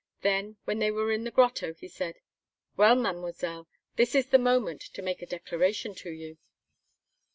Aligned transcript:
Then, 0.21 0.57
when 0.65 0.79
they 0.79 0.89
were 0.89 1.11
in 1.11 1.25
the 1.25 1.29
grotto, 1.29 1.75
he 1.75 1.87
said: 1.87 2.17
"Well, 2.75 2.95
Mademoiselle, 2.95 3.67
this 3.97 4.15
is 4.15 4.25
the 4.29 4.39
moment 4.39 4.81
to 4.81 5.01
make 5.03 5.21
a 5.21 5.27
declaration 5.27 5.93
to 5.93 6.09
you." 6.09 6.39